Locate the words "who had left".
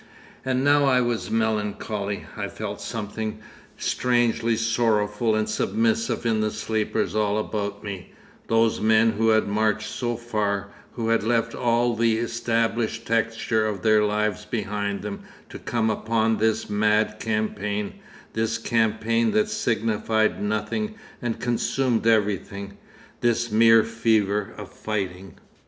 10.93-11.53